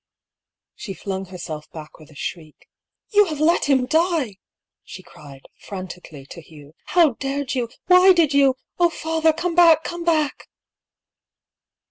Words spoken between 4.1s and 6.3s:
I" she cried, frantically,